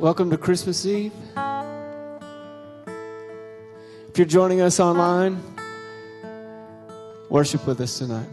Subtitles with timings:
[0.00, 1.12] Welcome to Christmas Eve.
[4.08, 5.40] If you're joining us online,
[7.30, 8.26] worship with us tonight.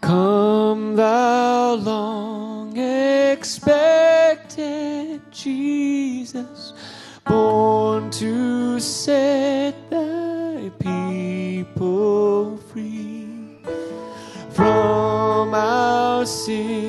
[0.00, 2.76] Come, thou long
[3.32, 4.60] expected
[5.32, 6.74] Jesus,
[7.26, 13.58] born to set thy people free
[14.52, 16.85] from our sin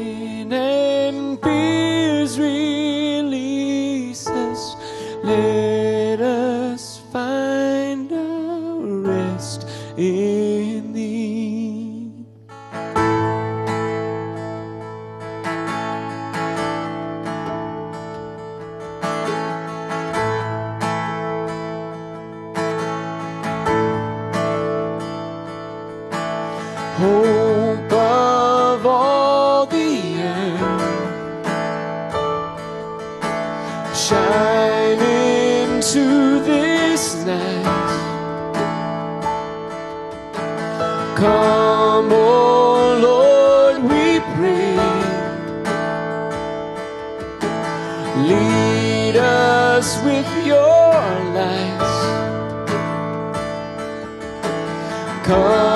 [48.30, 50.94] Lead us with your
[51.34, 51.78] light.
[55.23, 55.67] Come,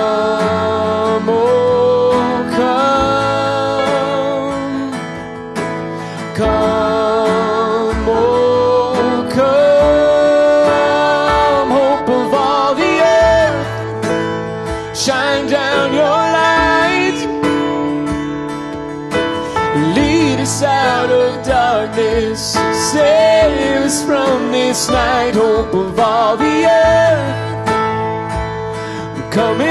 [29.31, 29.70] Come in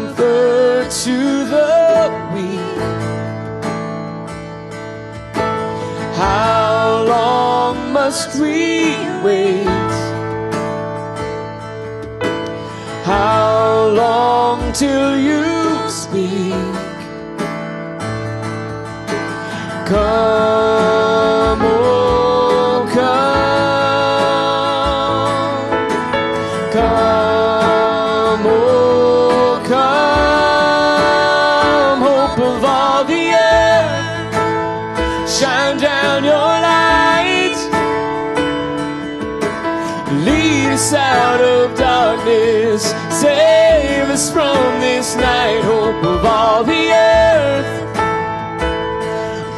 [0.00, 1.18] comfort to
[1.54, 1.70] the
[2.34, 2.78] weak.
[6.16, 8.94] How long must we
[9.24, 9.92] wait?
[13.04, 15.44] How long till you
[15.88, 16.74] speak?
[19.86, 20.59] Come,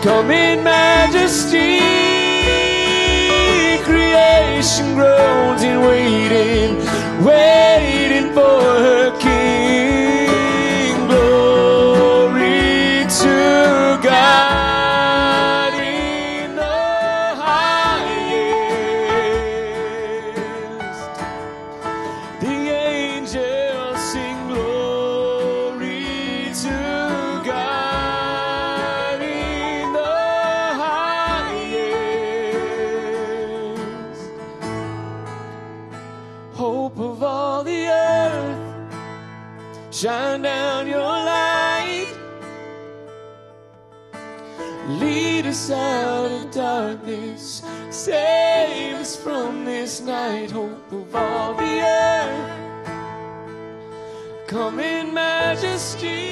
[0.02, 1.78] come in majesty,
[3.84, 6.76] creation groans in waiting,
[7.24, 7.71] waiting
[46.92, 50.50] darkness, save us from this night.
[50.50, 52.86] Hope of all the earth,
[54.46, 56.30] come in majesty.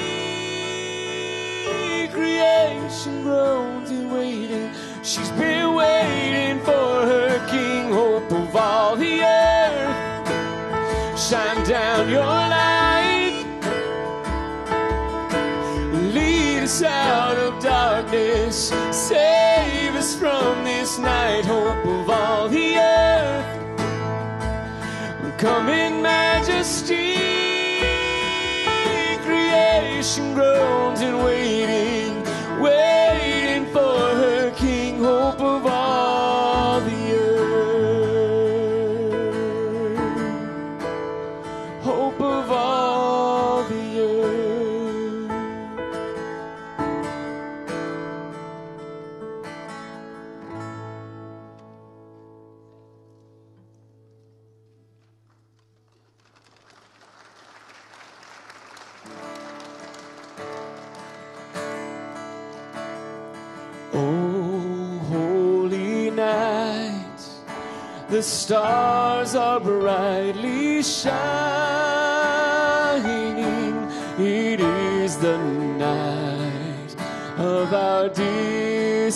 [2.11, 4.71] Creation groans and waiting.
[5.03, 7.91] She's been waiting for her King.
[7.91, 10.29] Hope of all the earth,
[11.19, 12.09] shine down
[21.01, 21.45] night.
[21.45, 23.45] Hope of all the earth.
[25.37, 27.15] Come in majesty.
[29.25, 32.23] Creation groans and waiting.
[32.61, 34.99] Waiting for her King.
[35.03, 37.41] Hope of all the earth.
[41.81, 42.70] Hope of all
[68.21, 71.17] the stars are brightly shining.
[74.19, 76.95] It is the night
[77.39, 79.09] of our dear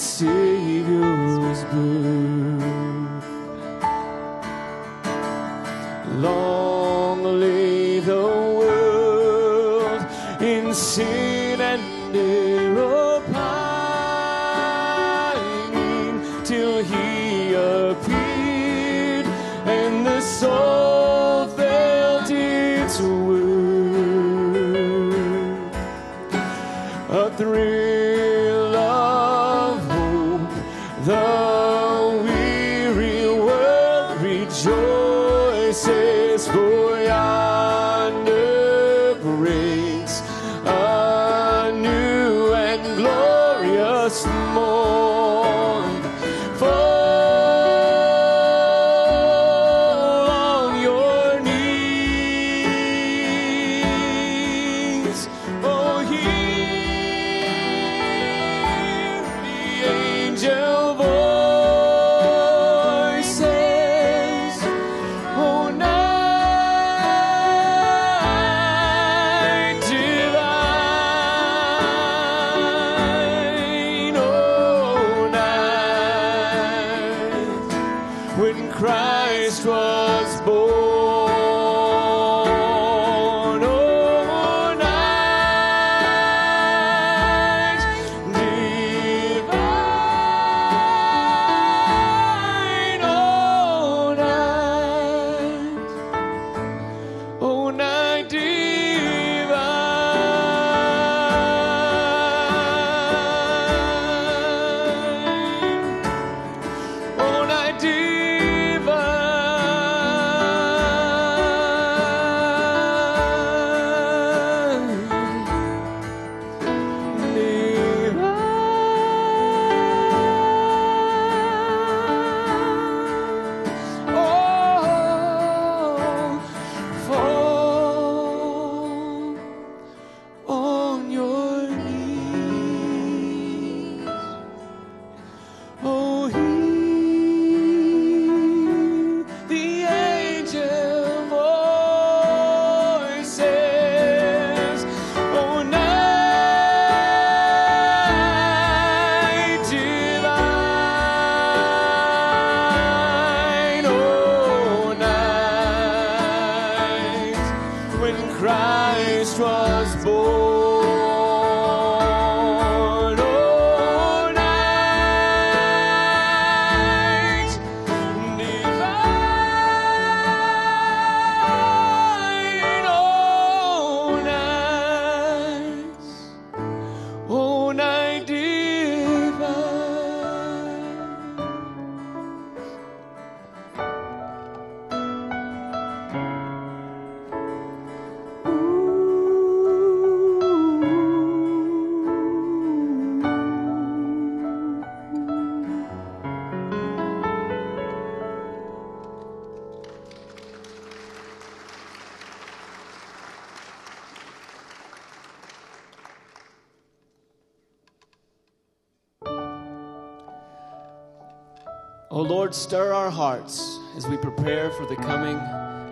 [212.45, 215.35] Lord, stir our hearts as we prepare for the coming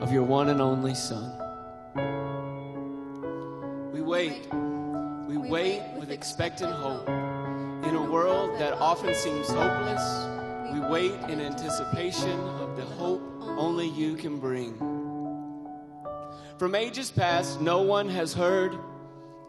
[0.04, 1.32] of your one and only Son.
[3.92, 4.48] We wait.
[5.28, 7.10] We wait with expectant hope.
[7.10, 10.28] In a world that often seems hopeless,
[10.72, 14.78] we wait in anticipation of the hope only you can bring.
[16.60, 18.78] From ages past, no one has heard,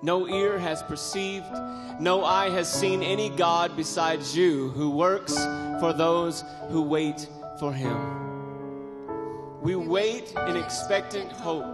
[0.01, 1.53] no ear has perceived,
[2.01, 5.37] no eye has seen any God besides you who works
[5.81, 7.29] for those who wait
[7.59, 8.25] for him.
[9.63, 11.65] We wait in expectant hope.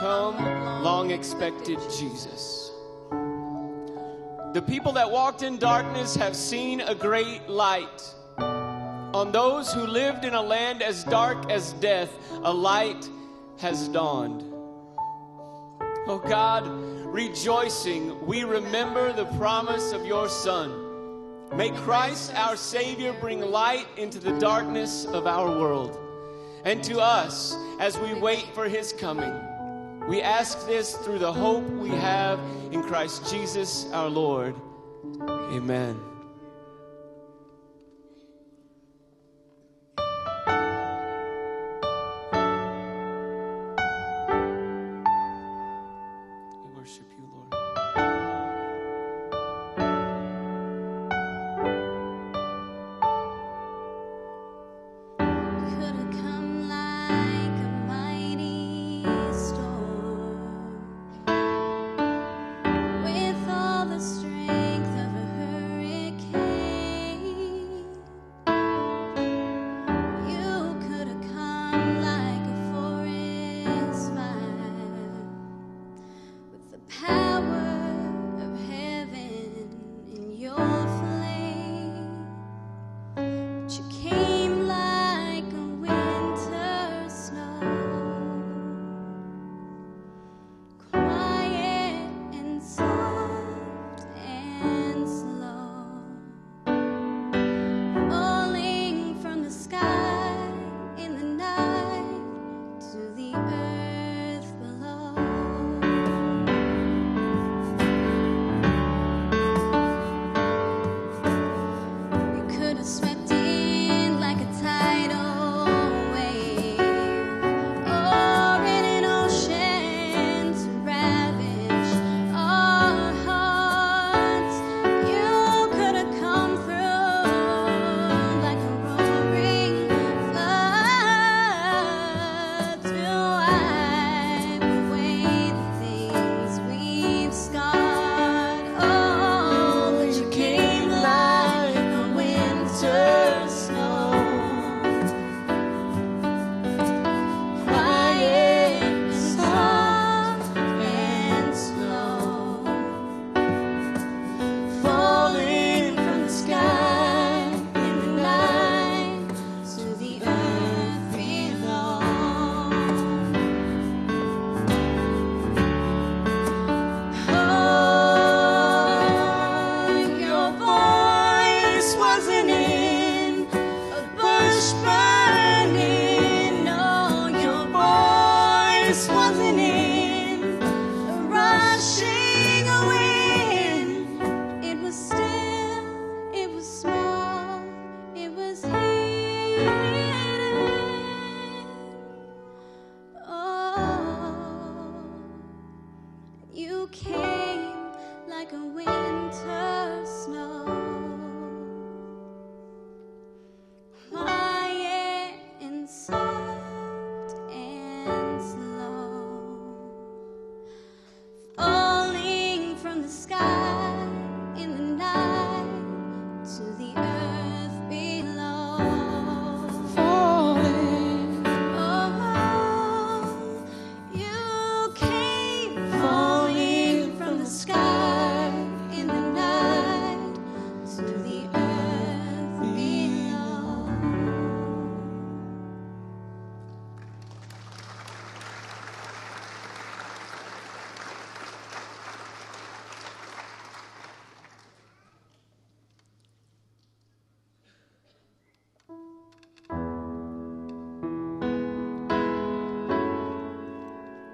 [0.00, 0.36] Come,
[0.82, 2.70] long expected Jesus.
[4.54, 8.14] The people that walked in darkness have seen a great light.
[8.38, 12.10] On those who lived in a land as dark as death,
[12.42, 13.08] a light
[13.58, 14.42] has dawned.
[16.06, 20.81] Oh God, rejoicing, we remember the promise of your Son.
[21.54, 25.98] May Christ, our Savior, bring light into the darkness of our world.
[26.64, 29.34] And to us, as we wait for his coming,
[30.08, 32.40] we ask this through the hope we have
[32.70, 34.54] in Christ Jesus our Lord.
[35.20, 36.11] Amen.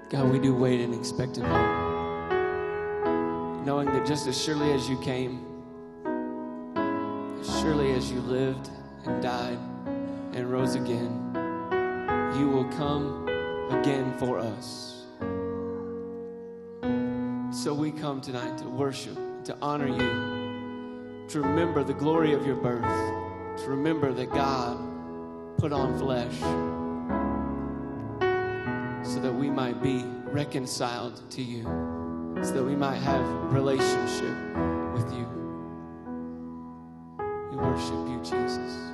[0.09, 2.31] God, we do wait in expectant hope.
[3.63, 5.45] Knowing that just as surely as you came,
[7.39, 8.71] as surely as you lived
[9.05, 9.59] and died
[10.33, 11.11] and rose again,
[12.39, 13.29] you will come
[13.69, 15.05] again for us.
[17.51, 22.55] So we come tonight to worship, to honor you, to remember the glory of your
[22.55, 24.79] birth, to remember that God
[25.59, 26.33] put on flesh
[29.09, 31.63] so that we might be reconciled to you,
[32.43, 34.35] so that we might have relationship
[34.93, 35.25] with you.
[37.49, 38.88] We worship you, Jesus.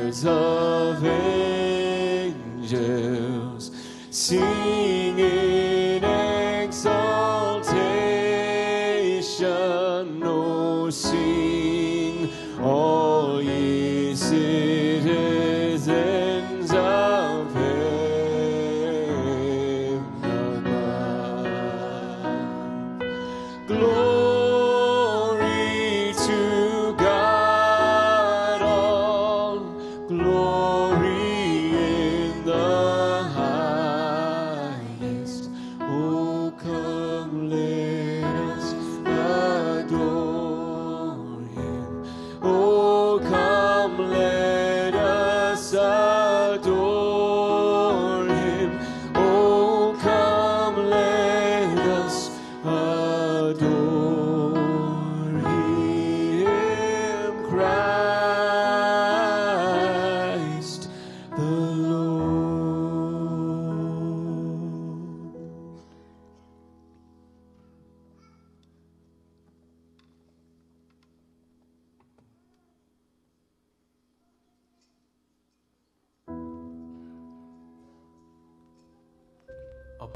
[0.00, 2.30] Choirs of angels,
[4.10, 7.02] sing in exaltation.
[10.24, 11.49] Oh, sing,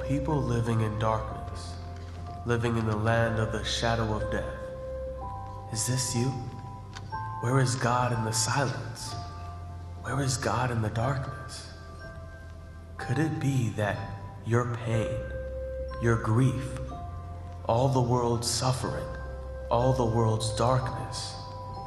[0.09, 1.75] people living in darkness,
[2.45, 4.45] living in the land of the shadow of death.
[5.73, 6.27] Is this you?
[7.41, 9.15] Where is God in the silence?
[10.03, 11.69] Where is God in the darkness?
[12.99, 13.97] Could it be that
[14.47, 15.17] your pain,
[16.03, 16.79] your grief,
[17.65, 19.09] all the world's suffering,
[19.71, 21.35] all the world's darkness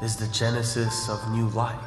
[0.01, 1.77] is the genesis of new life?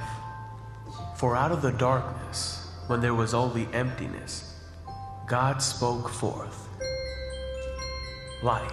[1.16, 4.49] For out of the darkness, when there was only emptiness,
[5.26, 6.68] God spoke forth
[8.42, 8.70] light.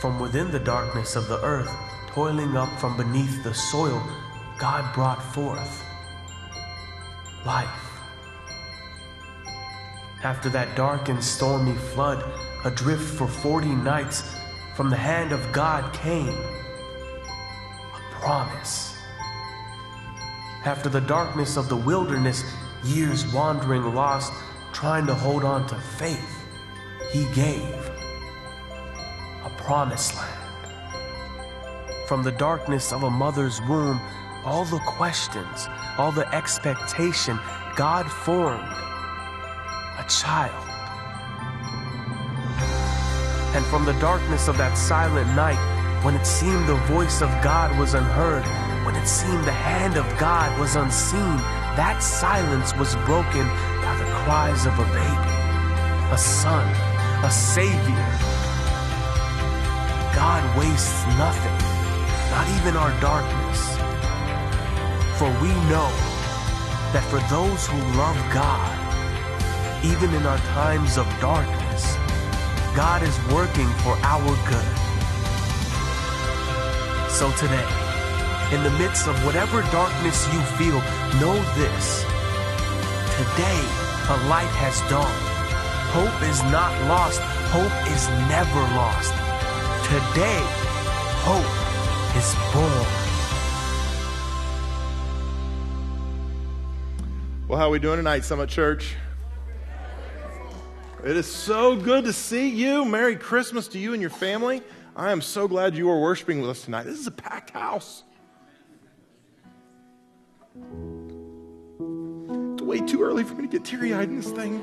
[0.00, 1.70] From within the darkness of the earth,
[2.08, 4.02] toiling up from beneath the soil,
[4.58, 5.84] God brought forth
[7.46, 7.68] life.
[10.22, 12.24] After that dark and stormy flood,
[12.64, 14.34] adrift for forty nights,
[14.74, 18.96] from the hand of God came a promise.
[20.64, 22.42] After the darkness of the wilderness,
[22.84, 24.32] years wandering lost,
[24.72, 26.44] trying to hold on to faith,
[27.10, 27.74] He gave
[29.44, 30.34] a promised land.
[32.06, 34.00] From the darkness of a mother's womb,
[34.44, 37.38] all the questions, all the expectation,
[37.76, 40.64] God formed a child.
[43.54, 45.58] And from the darkness of that silent night,
[46.04, 48.44] when it seemed the voice of God was unheard,
[48.86, 51.38] when it seemed the hand of God was unseen,
[51.78, 53.46] that silence was broken
[53.86, 55.34] by the cries of a baby,
[56.10, 56.66] a son,
[57.22, 58.10] a savior.
[60.10, 61.58] God wastes nothing,
[62.34, 63.60] not even our darkness.
[65.22, 65.90] For we know
[66.90, 68.74] that for those who love God,
[69.84, 71.94] even in our times of darkness,
[72.74, 74.70] God is working for our good.
[77.08, 77.87] So today,
[78.52, 80.80] in the midst of whatever darkness you feel,
[81.20, 82.02] know this.
[83.18, 83.60] Today,
[84.08, 85.28] a light has dawned.
[85.92, 87.20] Hope is not lost.
[87.52, 89.12] Hope is never lost.
[89.84, 90.40] Today,
[91.24, 91.44] hope
[92.16, 93.08] is born.
[97.48, 98.94] Well, how are we doing tonight, Summit Church?
[101.04, 102.86] It is so good to see you.
[102.86, 104.62] Merry Christmas to you and your family.
[104.96, 106.84] I am so glad you are worshiping with us tonight.
[106.84, 108.04] This is a packed house.
[112.54, 114.60] It's way too early for me to get teary eyed in this thing.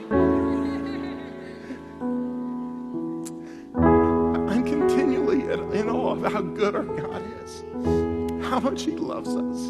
[3.75, 5.41] I'm continually
[5.79, 7.63] in awe of how good our God is,
[8.45, 9.67] how much He loves us.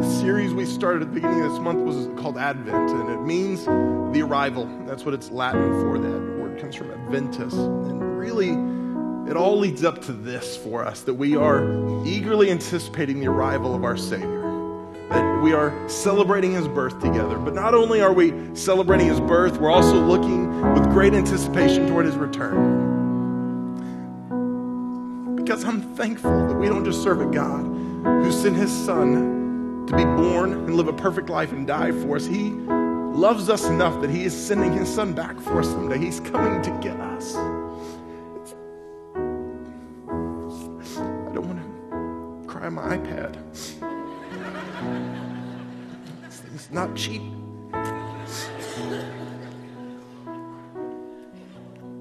[0.00, 3.22] The series we started at the beginning of this month was called Advent, and it
[3.22, 4.66] means the arrival.
[4.86, 5.98] That's what it's Latin for.
[5.98, 7.54] That word comes from Adventus.
[7.54, 8.56] And really,
[9.28, 13.74] it all leads up to this for us that we are eagerly anticipating the arrival
[13.74, 14.42] of our Savior.
[15.10, 17.38] That we are celebrating his birth together.
[17.38, 22.06] But not only are we celebrating his birth, we're also looking with great anticipation toward
[22.06, 22.84] his return.
[25.36, 27.64] Because I'm thankful that we don't just serve a God
[28.04, 32.16] who sent his son to be born and live a perfect life and die for
[32.16, 32.26] us.
[32.26, 35.98] He loves us enough that He is sending His Son back for us someday.
[35.98, 37.34] He's coming to get us.
[42.66, 43.36] On my iPad.
[46.22, 47.22] This thing's not cheap.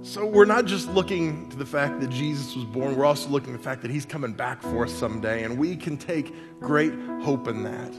[0.02, 3.52] So we're not just looking to the fact that Jesus was born, we're also looking
[3.52, 6.94] to the fact that he's coming back for us someday, and we can take great
[7.22, 7.92] hope in that.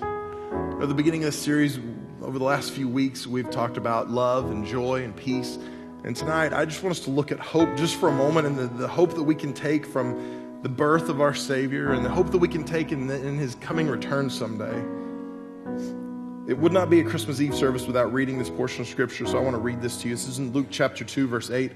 [0.81, 1.79] At the beginning of this series,
[2.23, 5.59] over the last few weeks, we've talked about love and joy and peace.
[6.05, 8.59] And tonight, I just want us to look at hope just for a moment and
[8.59, 12.09] the, the hope that we can take from the birth of our Savior and the
[12.09, 14.77] hope that we can take in, the, in his coming return someday.
[16.51, 19.39] It would not be a Christmas Eve service without reading this portion of Scripture, so
[19.39, 20.15] I want to read this to you.
[20.17, 21.71] This is in Luke chapter 2, verse 8.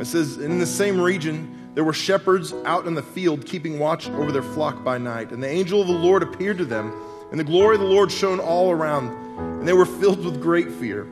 [0.00, 4.08] It says, In the same region, there were shepherds out in the field keeping watch
[4.08, 5.30] over their flock by night.
[5.32, 6.94] And the angel of the Lord appeared to them,
[7.30, 9.08] and the glory of the Lord shone all around,
[9.58, 11.02] and they were filled with great fear.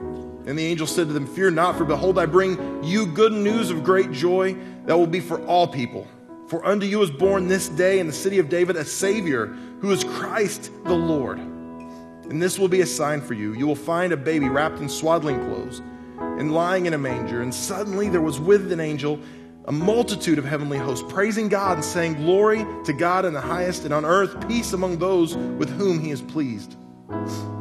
[0.46, 3.68] And the angel said to them, Fear not, for behold, I bring you good news
[3.68, 6.08] of great joy that will be for all people.
[6.46, 9.46] For unto you is born this day in the city of David a Savior,
[9.80, 11.38] who is Christ the Lord.
[11.38, 13.54] And this will be a sign for you.
[13.54, 15.80] You will find a baby wrapped in swaddling clothes
[16.18, 17.42] and lying in a manger.
[17.42, 19.20] And suddenly there was with an angel
[19.66, 23.84] a multitude of heavenly hosts, praising God and saying, Glory to God in the highest,
[23.84, 26.74] and on earth peace among those with whom he is pleased.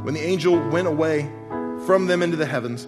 [0.04, 1.32] When the angel went away
[1.86, 2.88] from them into the heavens,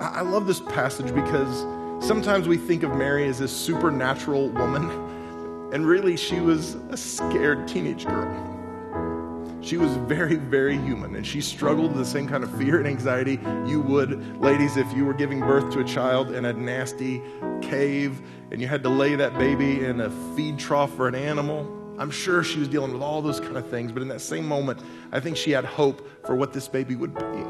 [0.00, 1.66] I love this passage because
[2.06, 4.84] sometimes we think of Mary as this supernatural woman,
[5.72, 8.54] and really she was a scared teenage girl.
[9.60, 12.86] She was very, very human, and she struggled with the same kind of fear and
[12.86, 17.20] anxiety you would, ladies, if you were giving birth to a child in a nasty
[17.60, 21.74] cave and you had to lay that baby in a feed trough for an animal.
[21.98, 24.46] I'm sure she was dealing with all those kind of things, but in that same
[24.46, 24.80] moment,
[25.10, 27.44] I think she had hope for what this baby would be,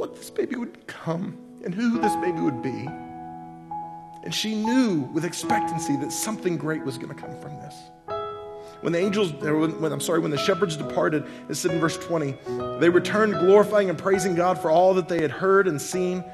[0.00, 2.88] what this baby would become, and who this baby would be.
[4.24, 7.74] And she knew with expectancy that something great was going to come from this.
[8.80, 12.34] When the angels, when, I'm sorry, when the shepherds departed, it said in verse 20,
[12.78, 16.24] they returned glorifying and praising God for all that they had heard and seen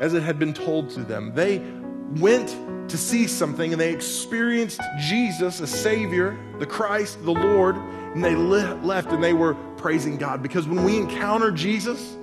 [0.00, 1.32] as it had been told to them.
[1.36, 1.60] They
[2.20, 2.56] went
[2.90, 8.34] to see something and they experienced Jesus, a Savior, the Christ, the Lord, and they
[8.34, 10.42] left and they were praising God.
[10.42, 12.16] Because when we encounter Jesus,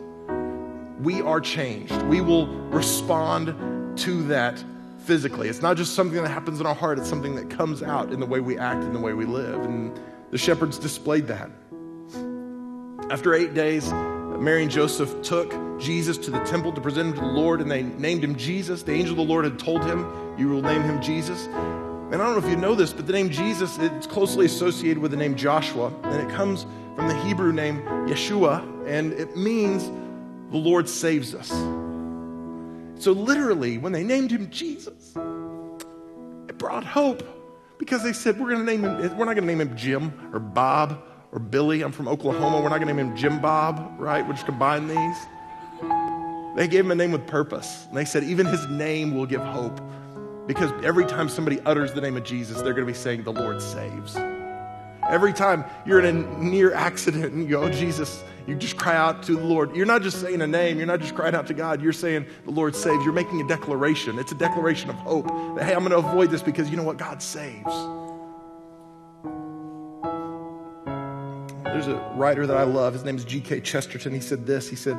[1.05, 1.95] we are changed.
[2.03, 4.61] We will respond to that
[5.05, 5.47] physically.
[5.47, 8.19] It's not just something that happens in our heart, it's something that comes out in
[8.19, 9.61] the way we act and the way we live.
[9.61, 9.97] And
[10.31, 11.51] the shepherds displayed that.
[13.11, 17.21] After eight days, Mary and Joseph took Jesus to the temple to present him to
[17.21, 18.81] the Lord, and they named him Jesus.
[18.81, 21.45] The angel of the Lord had told him, You will name him Jesus.
[21.45, 24.97] And I don't know if you know this, but the name Jesus is closely associated
[24.97, 26.65] with the name Joshua, and it comes
[26.95, 29.91] from the Hebrew name Yeshua, and it means
[30.55, 31.49] the Lord saves us.
[32.97, 35.13] So, literally, when they named him Jesus,
[36.47, 37.27] it brought hope
[37.77, 40.39] because they said, We're to name him, we're not going to name him Jim or
[40.39, 41.81] Bob or Billy.
[41.81, 42.61] I'm from Oklahoma.
[42.61, 44.25] We're not going to name him Jim Bob, right?
[44.25, 45.17] We'll just combine these.
[46.55, 47.85] They gave him a name with purpose.
[47.89, 49.81] And they said, Even his name will give hope.
[50.47, 53.33] Because every time somebody utters the name of Jesus, they're going to be saying, The
[53.33, 54.15] Lord saves.
[55.09, 58.95] Every time you're in a near accident and you go, oh, Jesus, you just cry
[58.95, 59.75] out to the Lord.
[59.75, 62.27] You're not just saying a name, you're not just crying out to God, you're saying,
[62.45, 63.03] The Lord saves.
[63.03, 64.19] You're making a declaration.
[64.19, 66.83] It's a declaration of hope that, hey, I'm going to avoid this because you know
[66.83, 66.97] what?
[66.97, 67.73] God saves.
[71.63, 72.93] There's a writer that I love.
[72.93, 73.61] His name is G.K.
[73.61, 74.13] Chesterton.
[74.13, 74.97] He said this He said,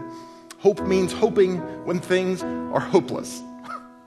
[0.59, 3.42] Hope means hoping when things are hopeless.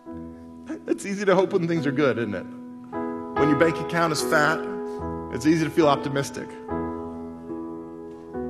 [0.88, 2.46] it's easy to hope when things are good, isn't it?
[3.40, 4.60] When your bank account is fat,
[5.32, 6.48] it's easy to feel optimistic.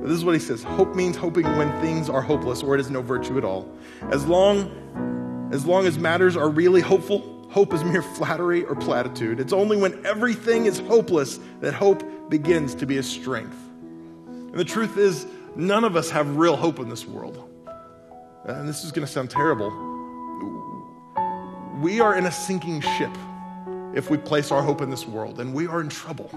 [0.00, 2.80] But this is what he says Hope means hoping when things are hopeless or it
[2.80, 3.70] is no virtue at all.
[4.10, 4.70] As long
[5.52, 9.40] as, long as matters are really hopeful, hope is mere flattery or platitude.
[9.40, 13.56] It's only when everything is hopeless that hope begins to be a strength.
[14.26, 17.46] And the truth is, none of us have real hope in this world.
[18.44, 19.70] And this is going to sound terrible.
[21.80, 23.16] We are in a sinking ship
[23.94, 26.30] if we place our hope in this world, and we are in trouble.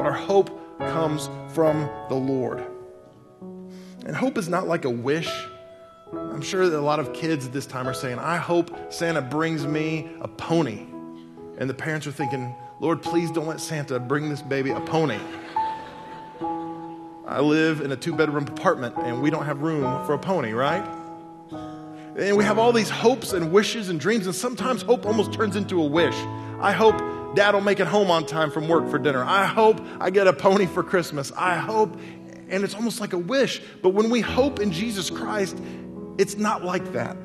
[0.00, 2.64] But our hope comes from the Lord.
[4.06, 5.30] And hope is not like a wish.
[6.10, 9.20] I'm sure that a lot of kids at this time are saying, I hope Santa
[9.20, 10.86] brings me a pony.
[11.58, 15.18] And the parents are thinking, Lord, please don't let Santa bring this baby a pony.
[17.26, 20.52] I live in a two bedroom apartment and we don't have room for a pony,
[20.52, 20.82] right?
[22.16, 25.56] And we have all these hopes and wishes and dreams, and sometimes hope almost turns
[25.56, 26.16] into a wish.
[26.58, 26.98] I hope
[27.34, 29.24] dad will make it home on time from work for dinner.
[29.24, 31.32] I hope I get a pony for Christmas.
[31.36, 31.98] I hope,
[32.48, 33.62] and it's almost like a wish.
[33.82, 35.56] But when we hope in Jesus Christ,
[36.18, 37.16] it's not like that.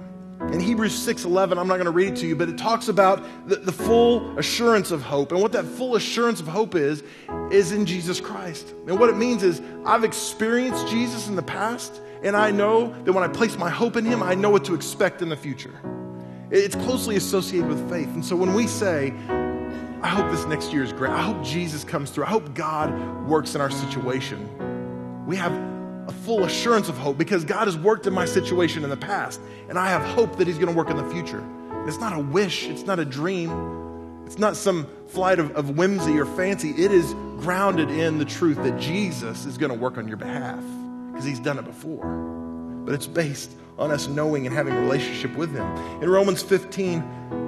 [0.51, 3.23] In Hebrews 6:11, I'm not going to read it to you, but it talks about
[3.47, 5.31] the, the, full assurance of hope.
[5.31, 7.03] And what that full assurance of hope is,
[7.51, 8.73] is in Jesus Christ.
[8.87, 13.13] And what it means is I've experienced Jesus in the past, and I know that
[13.13, 15.73] when I place my hope in him, I know what to expect in the future.
[16.51, 18.09] It's closely associated with faith.
[18.09, 19.13] And so when we say,
[20.05, 21.11] I hope this next year is great.
[21.11, 22.25] I hope Jesus comes through.
[22.25, 22.93] I hope God
[23.27, 25.25] works in our situation.
[25.25, 25.51] We have
[26.07, 29.41] a full assurance of hope because God has worked in my situation in the past,
[29.67, 31.43] and I have hope that He's going to work in the future.
[31.87, 36.19] It's not a wish, it's not a dream, it's not some flight of, of whimsy
[36.19, 36.69] or fancy.
[36.69, 40.63] It is grounded in the truth that Jesus is going to work on your behalf
[41.09, 42.05] because He's done it before.
[42.85, 45.65] But it's based on us knowing and having a relationship with Him.
[46.03, 47.44] In Romans 15,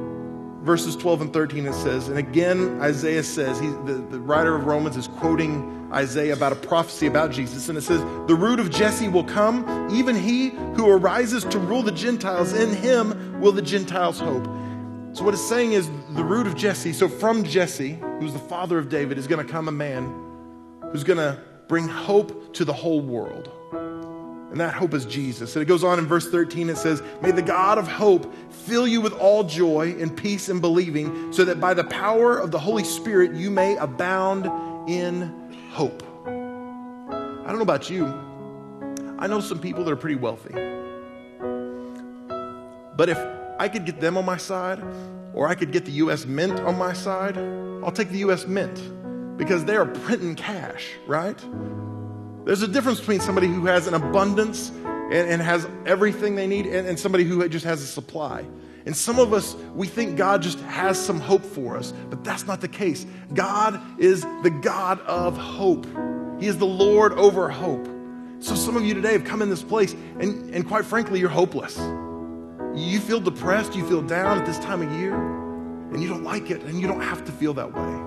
[0.68, 4.66] verses 12 and 13, it says, and again, Isaiah says, he, the, the writer of
[4.66, 8.70] Romans is quoting Isaiah about a prophecy about Jesus, and it says, The root of
[8.70, 12.54] Jesse will come, even he who arises to rule the Gentiles.
[12.54, 14.46] In him will the Gentiles hope.
[15.14, 18.78] So, what it's saying is, the root of Jesse, so from Jesse, who's the father
[18.78, 20.14] of David, is going to come a man
[20.92, 23.52] who's going to bring hope to the whole world.
[24.58, 25.56] And that hope is Jesus.
[25.56, 28.88] And it goes on in verse 13, it says, May the God of hope fill
[28.88, 32.58] you with all joy and peace in believing, so that by the power of the
[32.58, 34.48] Holy Spirit you may abound
[34.90, 36.02] in hope.
[36.26, 36.32] I
[37.46, 38.08] don't know about you.
[39.20, 40.56] I know some people that are pretty wealthy.
[42.96, 43.20] But if
[43.60, 44.84] I could get them on my side,
[45.36, 46.26] or I could get the U.S.
[46.26, 48.48] Mint on my side, I'll take the U.S.
[48.48, 51.40] Mint because they are printing cash, right?
[52.48, 56.66] There's a difference between somebody who has an abundance and, and has everything they need
[56.66, 58.46] and, and somebody who just has a supply.
[58.86, 62.48] And some of us, we think God just has some hope for us, but that's
[62.48, 63.06] not the case.
[63.34, 65.86] God is the God of hope,
[66.40, 67.86] He is the Lord over hope.
[68.40, 71.28] So some of you today have come in this place, and, and quite frankly, you're
[71.28, 71.78] hopeless.
[72.74, 75.16] You feel depressed, you feel down at this time of year,
[75.92, 78.07] and you don't like it, and you don't have to feel that way.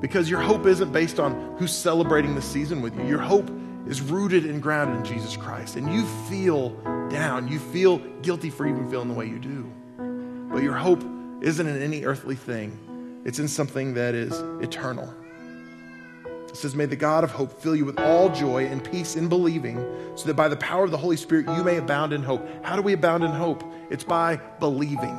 [0.00, 3.06] Because your hope isn't based on who's celebrating the season with you.
[3.06, 3.50] Your hope
[3.86, 5.76] is rooted and grounded in Jesus Christ.
[5.76, 6.70] And you feel
[7.08, 7.48] down.
[7.48, 9.72] You feel guilty for even feeling the way you do.
[10.52, 11.04] But your hope
[11.42, 14.32] isn't in any earthly thing, it's in something that is
[14.62, 15.12] eternal.
[16.48, 19.28] It says, May the God of hope fill you with all joy and peace in
[19.28, 19.76] believing,
[20.14, 22.48] so that by the power of the Holy Spirit you may abound in hope.
[22.64, 23.62] How do we abound in hope?
[23.90, 25.14] It's by believing.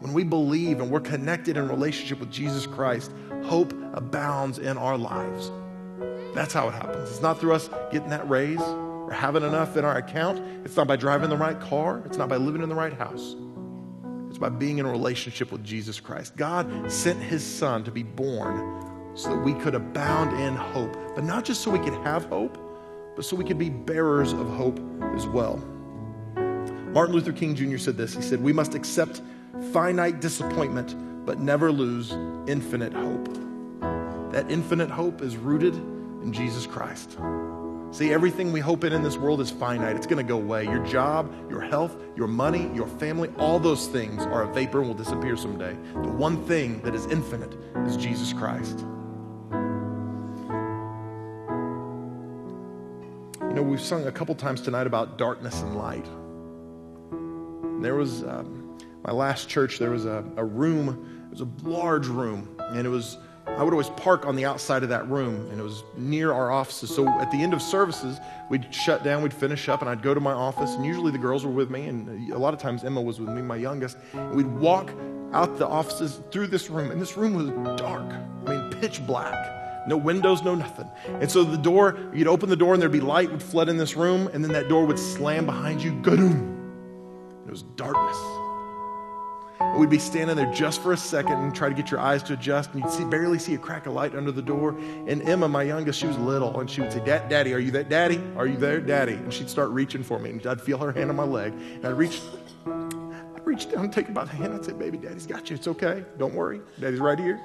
[0.00, 3.10] When we believe and we're connected in relationship with Jesus Christ,
[3.44, 5.50] hope abounds in our lives.
[6.34, 7.10] That's how it happens.
[7.10, 10.38] It's not through us getting that raise or having enough in our account.
[10.64, 12.02] It's not by driving the right car.
[12.04, 13.36] It's not by living in the right house.
[14.28, 16.36] It's by being in a relationship with Jesus Christ.
[16.36, 21.22] God sent his son to be born so that we could abound in hope, but
[21.22, 22.58] not just so we could have hope,
[23.14, 24.80] but so we could be bearers of hope
[25.14, 25.62] as well.
[26.94, 27.78] Martin Luther King Jr.
[27.78, 29.22] said this He said, We must accept
[29.72, 32.12] finite disappointment, but never lose
[32.46, 33.28] infinite hope.
[34.32, 37.18] That infinite hope is rooted in Jesus Christ.
[37.92, 39.94] See, everything we hope in in this world is finite.
[39.94, 40.64] It's going to go away.
[40.64, 44.88] Your job, your health, your money, your family, all those things are a vapor and
[44.88, 45.76] will disappear someday.
[45.92, 47.54] The one thing that is infinite
[47.86, 48.80] is Jesus Christ.
[53.40, 56.06] You know, we've sung a couple times tonight about darkness and light.
[57.80, 58.63] There was, um,
[59.04, 62.90] my last church, there was a, a room, it was a large room, and it
[62.90, 66.32] was I would always park on the outside of that room, and it was near
[66.32, 66.94] our offices.
[66.94, 68.18] So at the end of services,
[68.50, 71.18] we'd shut down, we'd finish up, and I'd go to my office, and usually the
[71.18, 73.98] girls were with me, and a lot of times Emma was with me, my youngest.
[74.14, 74.90] And we'd walk
[75.32, 78.12] out the offices through this room, and this room was dark.
[78.46, 79.86] I mean, pitch black.
[79.86, 80.88] No windows, no nothing.
[81.20, 83.76] And so the door, you'd open the door, and there'd be light would flood in
[83.76, 85.92] this room, and then that door would slam behind you.
[85.92, 87.46] Gadoom!
[87.46, 88.43] It was darkness.
[89.78, 92.34] We'd be standing there just for a second and try to get your eyes to
[92.34, 94.76] adjust, and you'd see, barely see a crack of light under the door.
[95.08, 97.82] And Emma, my youngest, she was little, and she would say, Daddy, are you there?
[97.82, 98.80] Daddy, are you there?
[98.80, 99.14] Daddy.
[99.14, 101.52] And she'd start reaching for me, and I'd feel her hand on my leg.
[101.52, 102.20] And I'd reach,
[102.66, 104.54] I'd reach down take her by the hand.
[104.54, 105.56] I'd say, Baby, Daddy's got you.
[105.56, 106.04] It's okay.
[106.18, 106.60] Don't worry.
[106.80, 107.40] Daddy's right here.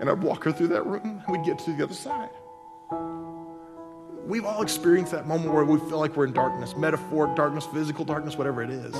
[0.00, 2.30] And I'd walk her through that room, and we'd get to the other side.
[4.26, 8.04] We've all experienced that moment where we feel like we're in darkness, metaphoric darkness, physical
[8.04, 8.94] darkness, whatever it is.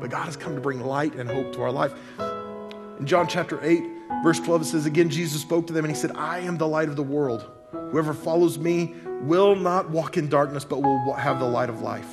[0.00, 1.92] But God has come to bring light and hope to our life.
[2.98, 3.82] In John chapter 8,
[4.22, 6.68] verse 12, it says, Again, Jesus spoke to them and he said, I am the
[6.68, 7.50] light of the world.
[7.72, 12.08] Whoever follows me will not walk in darkness, but will have the light of life.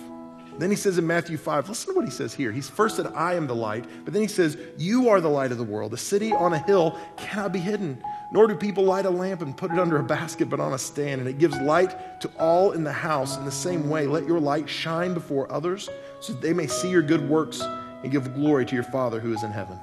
[0.57, 2.51] Then he says in Matthew 5, listen to what he says here.
[2.51, 5.51] He's first said, I am the light, but then he says, You are the light
[5.51, 5.93] of the world.
[5.93, 8.01] A city on a hill cannot be hidden,
[8.33, 10.77] nor do people light a lamp and put it under a basket, but on a
[10.77, 13.37] stand, and it gives light to all in the house.
[13.37, 15.87] In the same way, let your light shine before others,
[16.19, 19.33] so that they may see your good works and give glory to your Father who
[19.33, 19.79] is in heaven.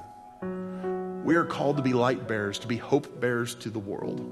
[1.23, 4.27] We are called to be light bearers, to be hope bearers to the world.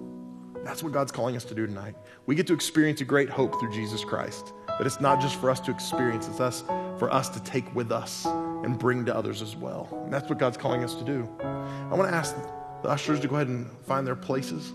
[0.65, 1.95] That's what God's calling us to do tonight.
[2.25, 4.53] We get to experience a great hope through Jesus Christ.
[4.67, 6.63] But it's not just for us to experience, it's us
[6.99, 9.87] for us to take with us and bring to others as well.
[10.03, 11.27] And that's what God's calling us to do.
[11.41, 12.35] I want to ask
[12.83, 14.71] the ushers to go ahead and find their places.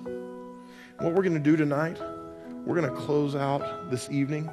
[0.99, 1.99] What we're going to do tonight,
[2.64, 4.51] we're going to close out this evening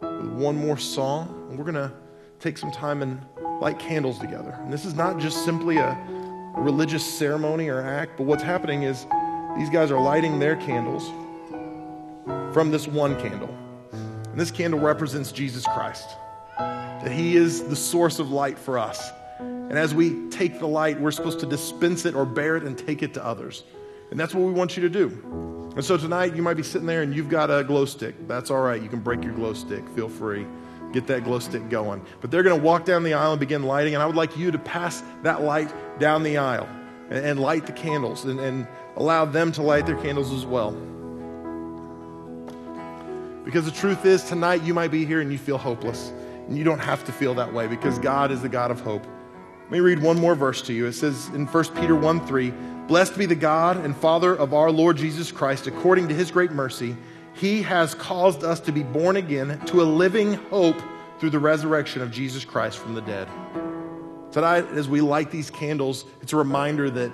[0.00, 1.46] with one more song.
[1.48, 1.92] And we're going to
[2.38, 3.20] take some time and
[3.60, 4.56] light candles together.
[4.60, 5.96] And this is not just simply a
[6.56, 9.06] religious ceremony or act, but what's happening is
[9.58, 11.08] these guys are lighting their candles
[12.54, 13.54] from this one candle.
[13.92, 16.08] And this candle represents Jesus Christ,
[16.58, 19.10] that He is the source of light for us.
[19.68, 22.78] And as we take the light, we're supposed to dispense it or bear it and
[22.78, 23.64] take it to others.
[24.10, 25.08] And that's what we want you to do.
[25.74, 28.14] And so tonight, you might be sitting there and you've got a glow stick.
[28.28, 28.80] That's all right.
[28.80, 29.86] You can break your glow stick.
[29.90, 30.46] Feel free.
[30.92, 32.02] Get that glow stick going.
[32.20, 33.94] But they're going to walk down the aisle and begin lighting.
[33.94, 36.68] And I would like you to pass that light down the aisle
[37.10, 40.70] and, and light the candles and, and allow them to light their candles as well.
[43.44, 46.12] Because the truth is, tonight you might be here and you feel hopeless.
[46.48, 49.04] And you don't have to feel that way because God is the God of hope.
[49.66, 50.86] Let me read one more verse to you.
[50.86, 52.52] It says in 1 Peter 1 3,
[52.86, 56.52] Blessed be the God and Father of our Lord Jesus Christ, according to his great
[56.52, 56.96] mercy.
[57.34, 60.80] He has caused us to be born again to a living hope
[61.18, 63.26] through the resurrection of Jesus Christ from the dead.
[64.30, 67.12] Tonight, as we light these candles, it's a reminder that,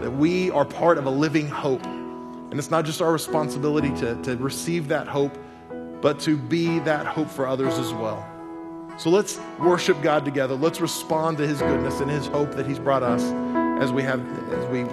[0.00, 1.86] that we are part of a living hope.
[1.86, 5.38] And it's not just our responsibility to, to receive that hope,
[6.00, 8.28] but to be that hope for others as well.
[8.98, 10.54] So let's worship God together.
[10.54, 13.22] Let's respond to his goodness and his hope that he's brought us
[13.82, 14.20] as we have
[14.52, 14.84] as we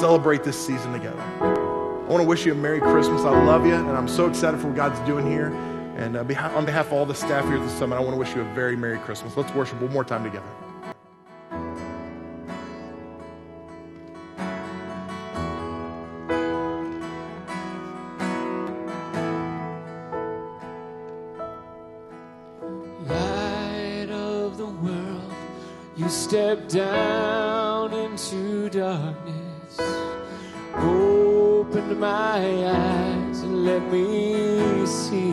[0.00, 1.20] celebrate this season together.
[1.40, 3.22] I want to wish you a Merry Christmas.
[3.22, 5.48] I love you, and I'm so excited for what God's doing here.
[5.96, 6.20] And uh,
[6.54, 8.42] on behalf of all the staff here at the summit, I want to wish you
[8.42, 9.36] a very Merry Christmas.
[9.36, 10.46] Let's worship one more time together.
[26.04, 29.78] You stepped down into darkness,
[30.76, 32.36] opened my
[32.66, 35.32] eyes and let me see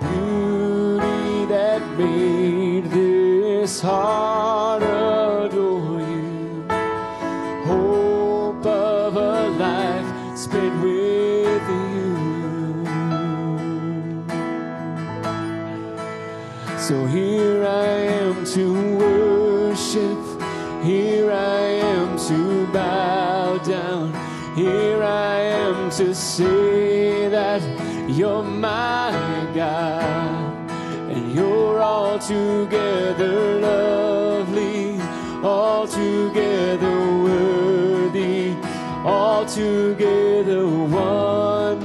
[0.00, 6.66] beauty that made this heart adore you.
[7.64, 11.96] Hope of a life spent with you.
[16.78, 17.25] So here
[28.16, 29.12] you're my
[29.54, 30.70] God.
[31.10, 34.98] And you're altogether lovely,
[35.44, 38.54] altogether worthy,
[39.04, 41.76] altogether wonderful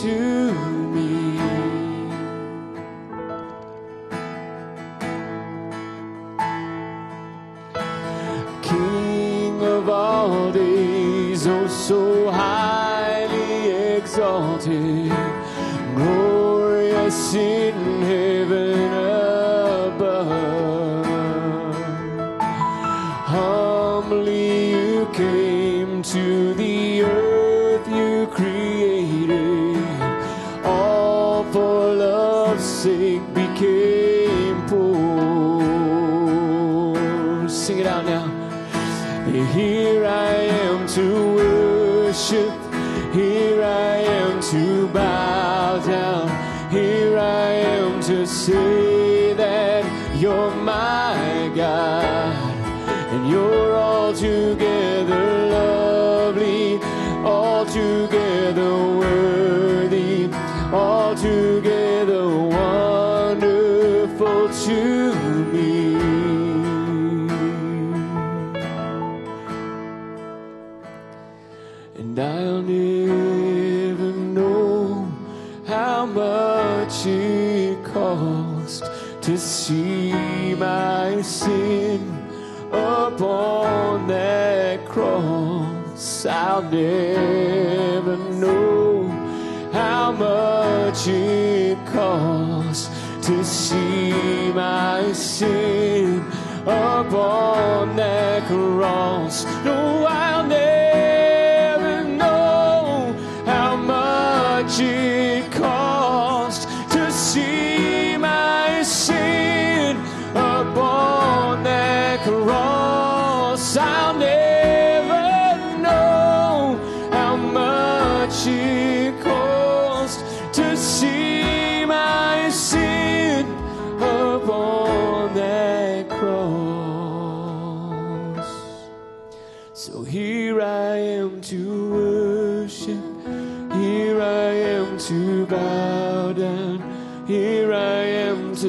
[0.00, 0.52] to
[0.94, 1.38] me.
[8.62, 12.83] King of all days, oh so highly
[14.66, 15.03] exalted,
[79.24, 81.98] to see my sin
[82.70, 86.26] upon that cross.
[86.26, 89.08] I'll never know
[89.72, 94.12] how much it cost to see
[94.52, 96.20] my sin
[96.66, 99.46] upon that cross.
[99.64, 100.33] No, I'll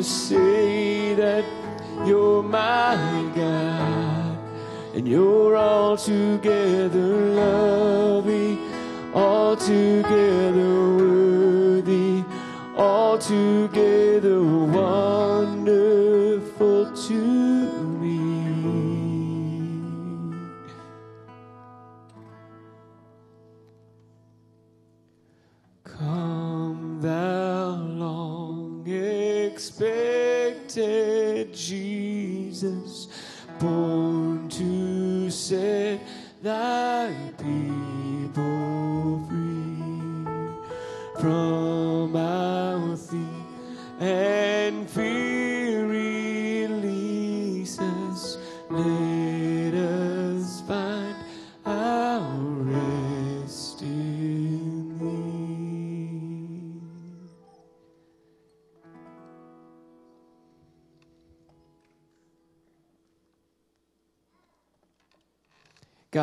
[0.06, 1.44] say that
[2.06, 4.38] you're my God.
[4.94, 8.60] And you're altogether lovely,
[9.14, 12.24] altogether worthy,
[12.78, 13.95] altogether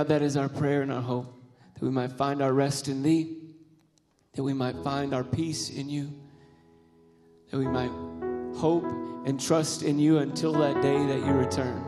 [0.02, 1.32] God, that is our prayer and our hope
[1.74, 3.36] that we might find our rest in Thee,
[4.34, 6.12] that we might find our peace in You,
[7.52, 7.92] that we might
[8.58, 8.84] hope
[9.24, 11.84] and trust in You until that day that You return.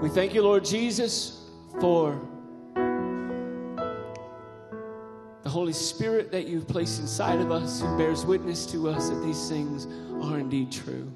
[0.00, 2.18] We thank You, Lord Jesus, for
[5.42, 9.22] the Holy Spirit that you've placed inside of us who bears witness to us that
[9.22, 9.86] these things
[10.24, 11.12] are indeed true.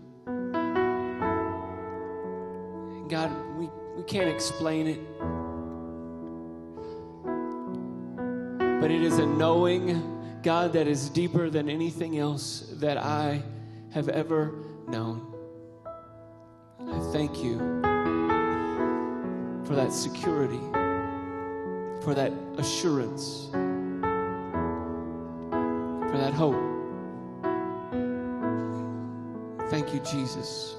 [3.09, 5.01] God, we, we can't explain it,
[8.81, 13.43] but it is a knowing, God, that is deeper than anything else that I
[13.93, 14.55] have ever
[14.89, 15.33] known.
[16.81, 17.59] I thank you
[19.65, 20.61] for that security,
[22.03, 23.49] for that assurance,
[26.11, 26.61] for that hope.
[29.71, 30.77] Thank you, Jesus.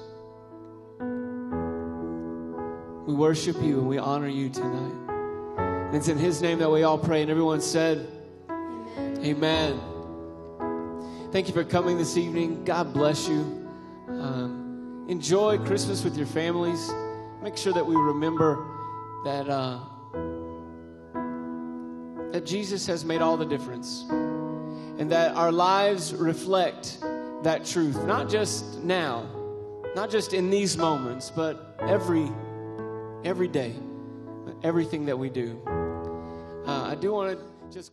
[3.08, 4.92] We worship you and we honor you tonight.
[5.56, 7.22] And it's in His name that we all pray.
[7.22, 8.06] And everyone said,
[9.24, 9.80] Amen.
[11.32, 12.66] thank you for coming this evening.
[12.66, 13.66] God bless you.
[14.08, 16.90] Um, enjoy Christmas with your families.
[17.42, 18.62] Make sure that we remember
[19.24, 19.78] that uh,
[22.32, 26.98] that Jesus has made all the difference, and that our lives reflect
[27.42, 28.04] that truth.
[28.04, 29.26] Not just now,
[29.96, 32.30] not just in these moments, but every
[33.24, 33.74] every day,
[34.62, 35.60] everything that we do.
[36.66, 37.92] Uh, I do want to just.